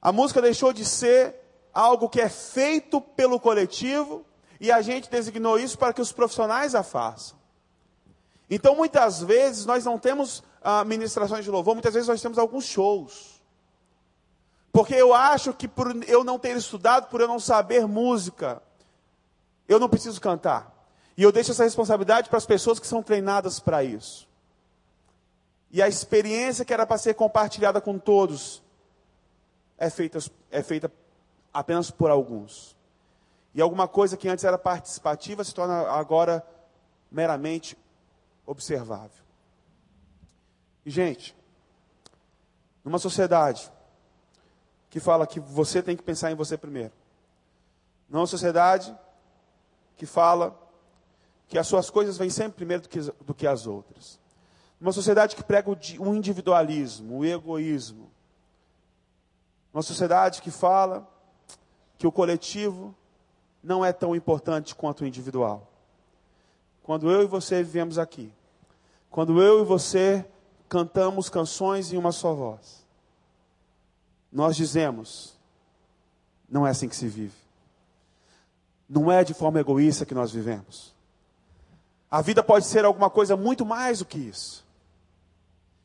[0.00, 1.36] A música deixou de ser
[1.72, 4.26] algo que é feito pelo coletivo
[4.60, 7.38] e a gente designou isso para que os profissionais a façam.
[8.50, 12.64] Então, muitas vezes, nós não temos ah, ministrações de louvor, muitas vezes nós temos alguns
[12.64, 13.40] shows.
[14.72, 18.60] Porque eu acho que por eu não ter estudado, por eu não saber música,
[19.68, 20.81] eu não preciso cantar.
[21.16, 24.28] E eu deixo essa responsabilidade para as pessoas que são treinadas para isso.
[25.70, 28.62] E a experiência que era para ser compartilhada com todos
[29.78, 30.18] é feita,
[30.50, 30.92] é feita
[31.52, 32.76] apenas por alguns.
[33.54, 36.46] E alguma coisa que antes era participativa se torna agora
[37.10, 37.76] meramente
[38.46, 39.22] observável.
[40.84, 41.36] E, gente,
[42.84, 43.70] numa sociedade
[44.90, 46.92] que fala que você tem que pensar em você primeiro,
[48.08, 48.94] numa sociedade
[49.96, 50.58] que fala
[51.52, 54.18] que as suas coisas vêm sempre primeiro do que, do que as outras.
[54.80, 58.10] Uma sociedade que prega o individualismo, o egoísmo.
[59.70, 61.06] Uma sociedade que fala
[61.98, 62.94] que o coletivo
[63.62, 65.70] não é tão importante quanto o individual.
[66.82, 68.32] Quando eu e você vivemos aqui,
[69.10, 70.24] quando eu e você
[70.70, 72.82] cantamos canções em uma só voz,
[74.32, 75.38] nós dizemos:
[76.48, 77.36] não é assim que se vive.
[78.88, 80.92] Não é de forma egoísta que nós vivemos.
[82.12, 84.66] A vida pode ser alguma coisa muito mais do que isso.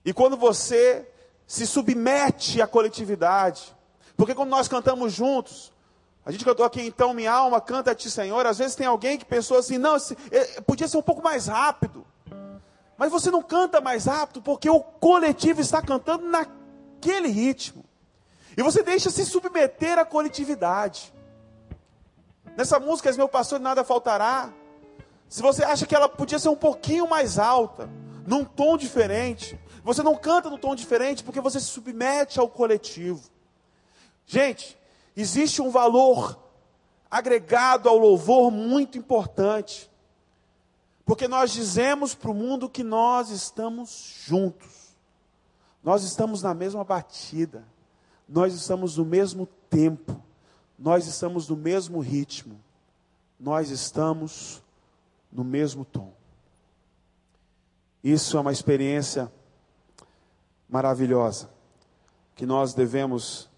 [0.03, 1.07] E quando você
[1.47, 3.73] se submete à coletividade,
[4.17, 5.71] porque quando nós cantamos juntos,
[6.25, 8.45] a gente cantou aqui, então minha alma canta a ti, Senhor.
[8.45, 9.95] Às vezes tem alguém que pensou assim, não,
[10.29, 12.05] é, podia ser um pouco mais rápido.
[12.97, 17.85] Mas você não canta mais rápido porque o coletivo está cantando naquele ritmo.
[18.57, 21.13] E você deixa se submeter à coletividade.
[22.57, 24.51] Nessa música, meu pastor, nada faltará.
[25.29, 27.89] Se você acha que ela podia ser um pouquinho mais alta,
[28.25, 33.29] num tom diferente, você não canta num tom diferente porque você se submete ao coletivo.
[34.25, 34.77] Gente,
[35.15, 36.37] existe um valor
[37.09, 39.89] agregado ao louvor muito importante.
[41.05, 44.97] Porque nós dizemos para o mundo que nós estamos juntos.
[45.81, 47.63] Nós estamos na mesma batida.
[48.27, 50.21] Nós estamos no mesmo tempo.
[50.77, 52.59] Nós estamos no mesmo ritmo.
[53.39, 54.61] Nós estamos
[55.31, 56.13] no mesmo tom.
[58.03, 59.31] Isso é uma experiência
[60.69, 61.49] maravilhosa
[62.35, 63.49] que nós devemos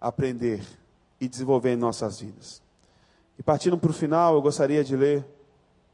[0.00, 0.66] aprender
[1.20, 2.62] e desenvolver em nossas vidas.
[3.38, 5.24] E partindo para o final, eu gostaria de ler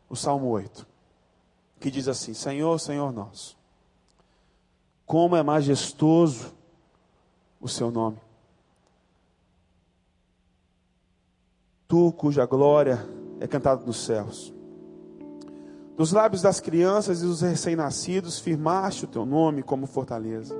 [0.08, 0.86] o Salmo 8,
[1.78, 3.56] que diz assim: Senhor, Senhor nosso,
[5.04, 6.54] como é majestoso
[7.60, 8.18] o seu nome.
[11.86, 13.06] Tu, cuja glória
[13.38, 14.55] é cantada nos céus.
[15.96, 20.54] Dos lábios das crianças e dos recém-nascidos, firmaste o teu nome como fortaleza.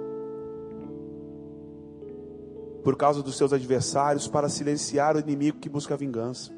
[2.83, 6.51] Por causa dos seus adversários, para silenciar o inimigo que busca vingança.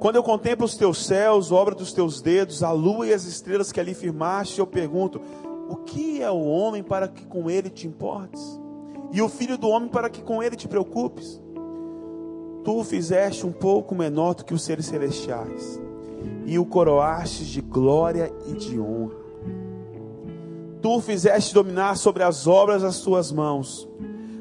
[0.00, 3.70] Quando eu contemplo os teus céus, obra dos teus dedos, a lua e as estrelas
[3.70, 5.20] que ali firmaste, eu pergunto:
[5.68, 8.60] o que é o homem para que com ele te importes?
[9.12, 11.40] E o filho do homem para que com ele te preocupes?
[12.64, 15.83] Tu o fizeste um pouco menor do que os seres celestiais
[16.46, 19.16] e o coroastes de glória e de honra.
[20.82, 23.88] Tu fizeste dominar sobre as obras das tuas mãos,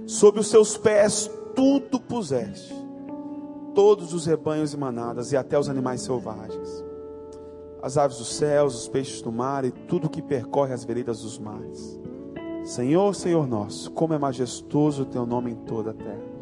[0.05, 2.73] sob os seus pés tudo puseste,
[3.73, 6.83] todos os rebanhos e manadas e até os animais selvagens,
[7.81, 11.39] as aves dos céus, os peixes do mar e tudo que percorre as veredas dos
[11.39, 11.99] mares.
[12.65, 16.33] Senhor, Senhor nosso, como é majestoso o teu nome em toda a terra.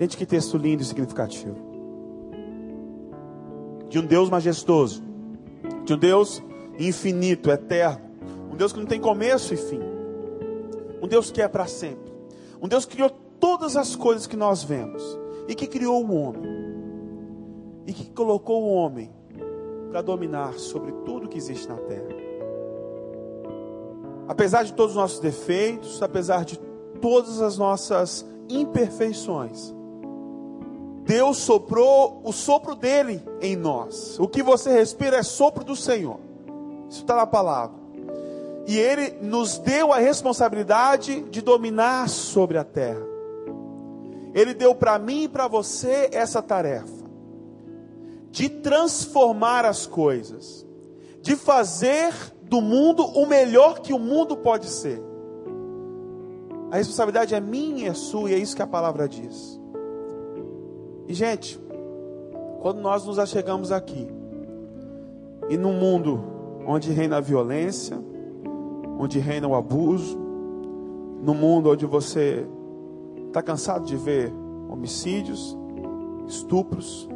[0.00, 1.71] Gente, que texto lindo e significativo
[3.92, 5.02] de um Deus majestoso,
[5.84, 6.42] de um Deus
[6.78, 8.00] infinito, eterno,
[8.50, 9.80] um Deus que não tem começo e fim,
[11.02, 12.10] um Deus que é para sempre,
[12.60, 15.02] um Deus que criou todas as coisas que nós vemos
[15.46, 16.42] e que criou o homem
[17.86, 19.10] e que colocou o homem
[19.90, 22.16] para dominar sobre tudo que existe na terra.
[24.26, 26.58] Apesar de todos os nossos defeitos, apesar de
[27.02, 29.74] todas as nossas imperfeições,
[31.04, 34.18] Deus soprou o sopro dele em nós.
[34.18, 36.18] O que você respira é sopro do Senhor.
[36.88, 37.76] Isso está na palavra.
[38.66, 43.02] E ele nos deu a responsabilidade de dominar sobre a terra.
[44.32, 47.02] Ele deu para mim e para você essa tarefa
[48.30, 50.66] de transformar as coisas,
[51.20, 55.02] de fazer do mundo o melhor que o mundo pode ser.
[56.70, 59.60] A responsabilidade é minha e é sua, e é isso que a palavra diz.
[61.12, 61.60] E, gente,
[62.62, 64.08] quando nós nos achegamos aqui,
[65.50, 66.24] e num mundo
[66.66, 68.02] onde reina a violência,
[68.98, 70.18] onde reina o abuso,
[71.22, 72.48] num mundo onde você
[73.26, 74.32] está cansado de ver
[74.70, 75.54] homicídios,
[76.26, 77.06] estupros,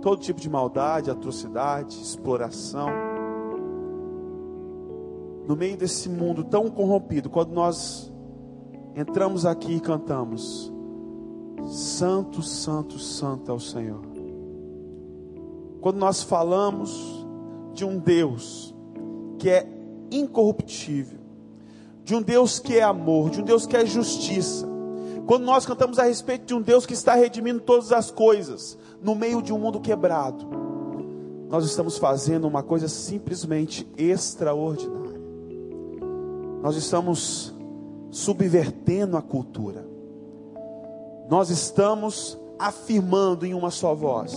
[0.00, 2.88] todo tipo de maldade, atrocidade, exploração.
[5.46, 8.10] No meio desse mundo tão corrompido, quando nós
[8.96, 10.71] entramos aqui e cantamos,
[11.68, 14.02] Santo, Santo, Santo é o Senhor.
[15.80, 17.26] Quando nós falamos
[17.74, 18.74] de um Deus
[19.38, 19.66] que é
[20.10, 21.18] incorruptível,
[22.04, 24.68] de um Deus que é amor, de um Deus que é justiça,
[25.26, 29.14] quando nós cantamos a respeito de um Deus que está redimindo todas as coisas, no
[29.14, 30.46] meio de um mundo quebrado,
[31.48, 35.20] nós estamos fazendo uma coisa simplesmente extraordinária.
[36.62, 37.54] Nós estamos
[38.10, 39.91] subvertendo a cultura.
[41.28, 44.36] Nós estamos afirmando em uma só voz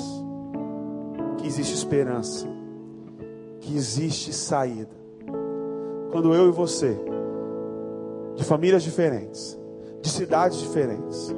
[1.38, 2.48] que existe esperança,
[3.60, 4.96] que existe saída.
[6.12, 6.98] Quando eu e você,
[8.36, 9.58] de famílias diferentes,
[10.02, 11.34] de cidades diferentes,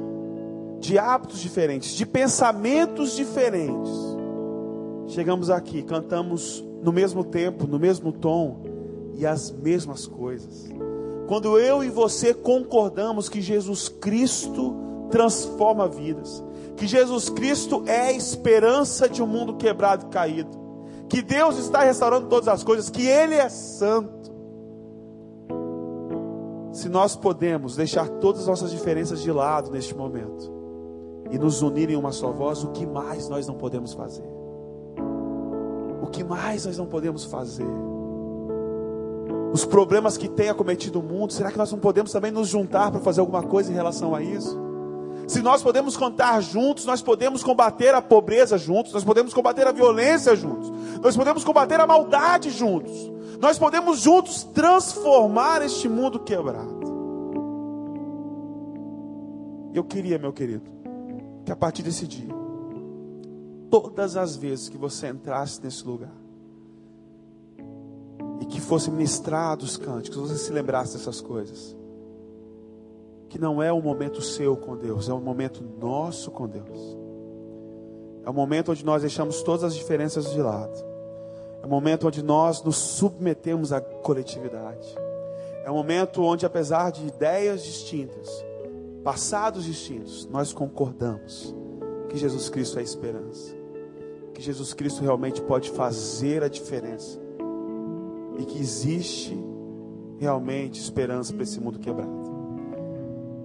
[0.78, 3.90] de hábitos diferentes, de pensamentos diferentes.
[5.08, 8.62] Chegamos aqui, cantamos no mesmo tempo, no mesmo tom
[9.14, 10.68] e as mesmas coisas.
[11.26, 16.42] Quando eu e você concordamos que Jesus Cristo transforma vidas,
[16.76, 20.50] que Jesus Cristo é a esperança de um mundo quebrado e caído,
[21.08, 24.18] que Deus está restaurando todas as coisas, que Ele é santo
[26.78, 30.52] se nós podemos deixar todas as nossas diferenças de lado neste momento
[31.28, 34.24] e nos unir em uma só voz, o que mais nós não podemos fazer?
[36.00, 37.66] O que mais nós não podemos fazer?
[39.52, 42.90] Os problemas que tem acometido o mundo, será que nós não podemos também nos juntar
[42.90, 44.56] para fazer alguma coisa em relação a isso?
[45.28, 49.72] Se nós podemos cantar juntos, nós podemos combater a pobreza juntos, nós podemos combater a
[49.72, 56.78] violência juntos, nós podemos combater a maldade juntos, nós podemos juntos transformar este mundo quebrado.
[59.74, 60.70] Eu queria, meu querido,
[61.44, 62.34] que a partir desse dia,
[63.70, 66.14] todas as vezes que você entrasse nesse lugar,
[68.40, 71.76] e que fosse ministrado os cânticos, você se lembrasse dessas coisas
[73.28, 76.96] que não é um momento seu com Deus, é um momento nosso com Deus.
[78.24, 80.84] É um momento onde nós deixamos todas as diferenças de lado.
[81.62, 84.94] É um momento onde nós nos submetemos à coletividade.
[85.64, 88.44] É um momento onde, apesar de ideias distintas,
[89.02, 91.54] passados distintos, nós concordamos
[92.08, 93.54] que Jesus Cristo é a esperança.
[94.32, 97.18] Que Jesus Cristo realmente pode fazer a diferença.
[98.38, 99.36] E que existe
[100.18, 102.27] realmente esperança para esse mundo quebrado.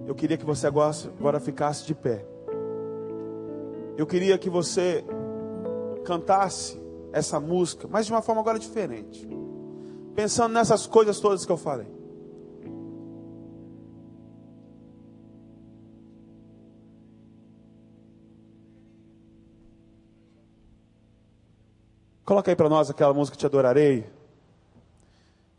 [0.06, 2.26] Eu queria que você agora, agora ficasse de pé.
[3.96, 5.04] Eu queria que você
[6.04, 6.78] cantasse
[7.12, 9.26] essa música, mas de uma forma agora diferente.
[10.14, 11.86] Pensando nessas coisas todas que eu falei.
[22.24, 24.06] Coloca aí para nós aquela música Te Adorarei.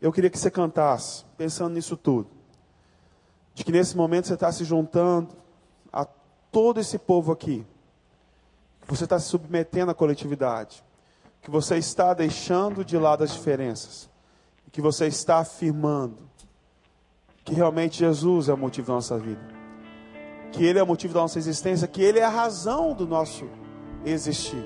[0.00, 2.35] Eu queria que você cantasse, pensando nisso tudo
[3.56, 5.34] de que nesse momento você está se juntando
[5.90, 6.04] a
[6.52, 7.66] todo esse povo aqui,
[8.82, 10.84] que você está se submetendo à coletividade,
[11.40, 14.10] que você está deixando de lado as diferenças,
[14.70, 16.18] que você está afirmando
[17.46, 19.40] que realmente Jesus é o motivo da nossa vida,
[20.52, 23.48] que Ele é o motivo da nossa existência, que Ele é a razão do nosso
[24.04, 24.62] existir,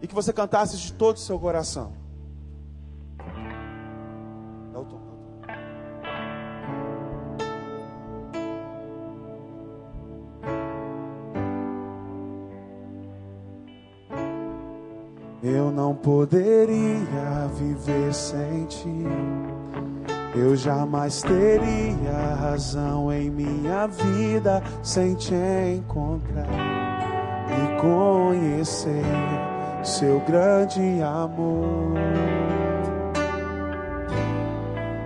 [0.00, 1.92] e que você cantasse de todo o seu coração.
[16.08, 19.04] Poderia viver sem ti.
[20.34, 25.34] Eu jamais teria razão em minha vida sem te
[25.76, 26.48] encontrar
[27.50, 29.04] e conhecer
[29.82, 31.92] seu grande amor.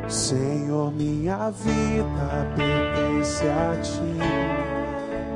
[0.07, 4.19] Senhor, minha vida pertence a ti,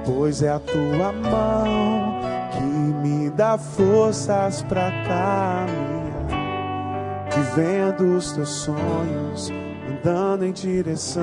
[0.04, 2.15] pois é a tua mão
[2.56, 6.26] que me dá forças para caminhar,
[7.34, 9.52] vivendo os teus sonhos,
[9.88, 11.22] andando em direção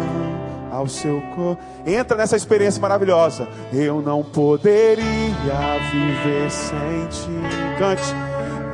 [0.72, 1.62] ao seu corpo.
[1.86, 3.48] Entra nessa experiência maravilhosa.
[3.72, 5.04] Eu não poderia
[5.92, 7.78] viver sem ti.
[7.78, 8.16] Cante.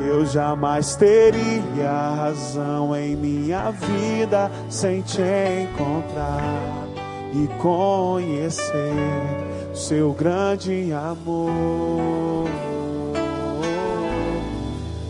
[0.06, 6.88] Eu jamais teria razão em minha vida sem te encontrar
[7.34, 9.49] e conhecer
[9.80, 12.50] seu grande amor.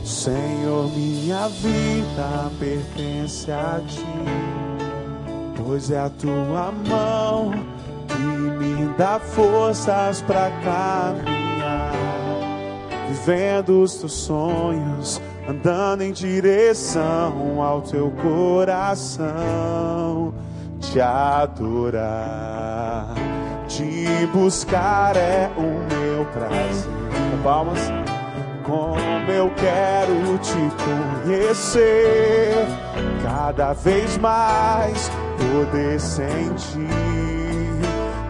[0.03, 4.05] Senhor, minha vida pertence a ti,
[5.55, 7.51] pois é a tua mão
[8.07, 11.95] que me dá forças para caminhar,
[13.07, 19.25] vivendo os teus sonhos, andando em direção ao teu coração,
[20.79, 23.18] te adorar
[23.79, 26.91] te buscar é o meu prazer.
[27.41, 27.79] Palmas.
[28.63, 32.53] Como eu quero te conhecer,
[33.23, 36.87] cada vez mais poder sentir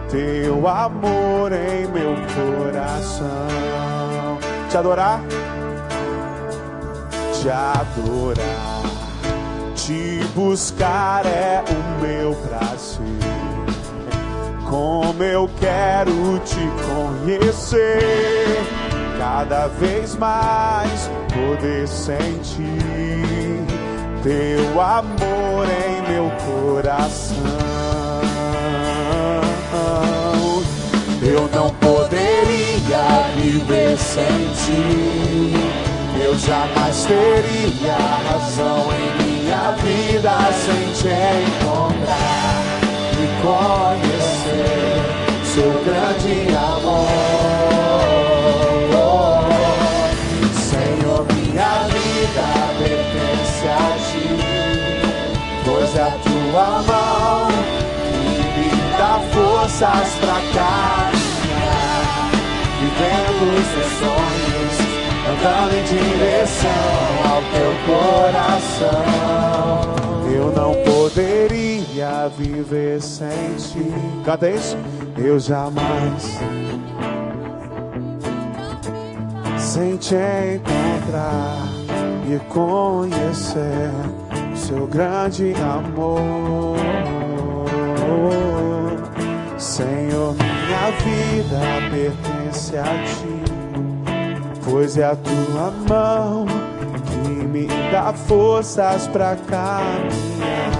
[0.08, 3.28] teu amor em meu coração.
[4.70, 5.20] Te adorar,
[7.34, 8.82] te adorar,
[9.74, 13.29] te buscar é o meu prazer
[14.70, 16.60] como eu quero te
[17.26, 18.62] conhecer,
[19.18, 23.66] cada vez mais poder sentir
[24.22, 27.36] teu amor em meu coração.
[31.20, 35.52] Eu não poderia viver sem ti.
[36.24, 37.96] Eu jamais teria
[38.30, 42.69] razão em minha vida sem te encontrar
[43.42, 45.02] conhecer
[45.44, 47.08] seu grande amor.
[50.54, 52.46] Senhor, minha vida
[52.78, 54.28] pertence a ti,
[55.64, 57.48] pois é a tua mão
[58.12, 58.18] que
[58.60, 62.30] me dá forças para caminhar,
[62.80, 64.19] vivendo os teus sonhos,
[65.40, 66.70] andando em direção
[67.24, 69.04] ao teu coração.
[70.32, 73.92] Eu não poderia viver sem ti.
[74.24, 74.76] Cadê isso?
[75.16, 76.38] Eu jamais
[79.58, 81.68] sem te encontrar
[82.28, 83.90] e conhecer
[84.54, 86.76] seu grande amor.
[89.58, 91.60] Senhor, minha vida
[91.90, 93.39] pertence a ti,
[94.64, 96.46] pois é a tua mão
[97.50, 100.70] me dá forças para caminhar,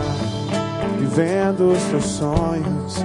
[0.99, 3.05] vivendo os teus sonhos,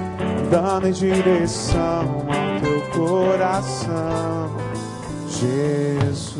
[0.50, 4.50] dando em direção ao teu coração,
[5.28, 6.36] Jesus.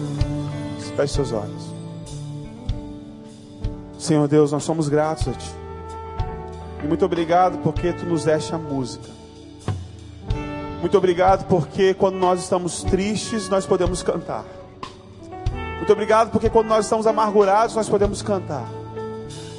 [0.96, 1.74] Feche seus olhos.
[3.98, 5.50] Senhor Deus, nós somos gratos a Ti.
[6.82, 9.15] E muito obrigado porque Tu nos deste a música.
[10.80, 14.44] Muito obrigado porque quando nós estamos tristes, nós podemos cantar.
[15.76, 18.68] Muito obrigado porque quando nós estamos amargurados, nós podemos cantar.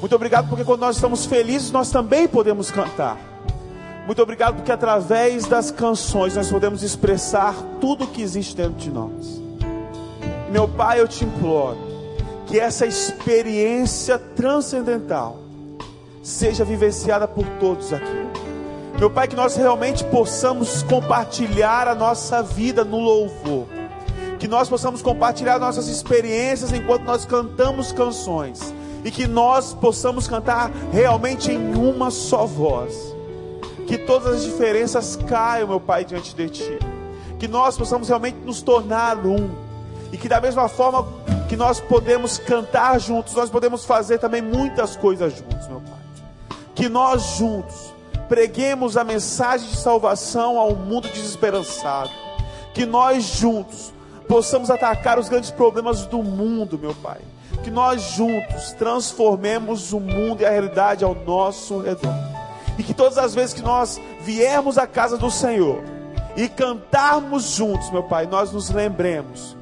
[0.00, 3.18] Muito obrigado porque quando nós estamos felizes, nós também podemos cantar.
[4.06, 8.90] Muito obrigado porque através das canções nós podemos expressar tudo o que existe dentro de
[8.90, 9.42] nós.
[10.50, 11.78] Meu Pai, eu te imploro
[12.46, 15.38] que essa experiência transcendental
[16.22, 18.27] seja vivenciada por todos aqui.
[18.98, 23.66] Meu Pai, que nós realmente possamos compartilhar a nossa vida no louvor
[24.38, 28.72] que nós possamos compartilhar nossas experiências enquanto nós cantamos canções
[29.04, 33.14] e que nós possamos cantar realmente em uma só voz.
[33.86, 36.78] Que todas as diferenças caiam, meu Pai, diante de Ti.
[37.38, 39.50] Que nós possamos realmente nos tornar um.
[40.12, 41.06] E que da mesma forma
[41.48, 46.58] que nós podemos cantar juntos, nós podemos fazer também muitas coisas juntos, meu Pai.
[46.74, 47.94] Que nós juntos
[48.28, 52.10] preguemos a mensagem de salvação ao mundo desesperançado.
[52.74, 53.92] Que nós juntos
[54.28, 57.18] possamos atacar os grandes problemas do mundo, meu Pai.
[57.64, 62.14] Que nós juntos transformemos o mundo e a realidade ao nosso redor.
[62.78, 65.82] E que todas as vezes que nós viermos à casa do Senhor
[66.36, 69.56] e cantarmos juntos, meu Pai, nós nos lembremos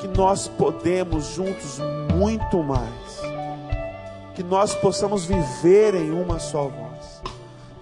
[0.00, 1.78] que nós podemos juntos
[2.14, 2.92] muito mais.
[4.34, 6.91] Que nós possamos viver em uma só voz.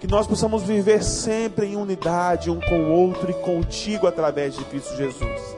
[0.01, 4.65] Que nós possamos viver sempre em unidade um com o outro e contigo através de
[4.65, 5.55] Cristo Jesus.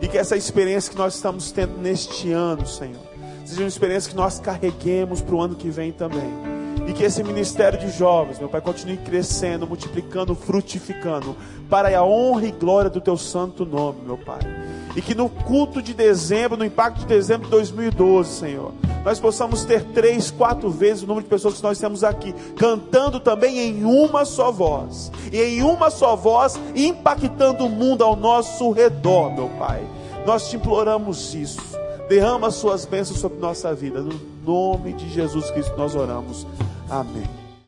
[0.00, 3.02] E que essa experiência que nós estamos tendo neste ano, Senhor,
[3.44, 6.54] seja uma experiência que nós carreguemos para o ano que vem também
[6.88, 11.36] e que esse ministério de jovens, meu Pai, continue crescendo, multiplicando, frutificando,
[11.68, 14.40] para a honra e glória do Teu santo nome, meu Pai.
[14.96, 18.72] E que no culto de dezembro, no impacto de dezembro de 2012, Senhor,
[19.04, 23.20] nós possamos ter três, quatro vezes o número de pessoas que nós temos aqui, cantando
[23.20, 28.70] também em uma só voz, e em uma só voz, impactando o mundo ao nosso
[28.70, 29.84] redor, meu Pai.
[30.24, 31.60] Nós te imploramos isso.
[32.08, 34.00] Derrama as suas bênçãos sobre nossa vida.
[34.00, 36.46] No nome de Jesus Cristo nós oramos.
[36.88, 37.43] Amém.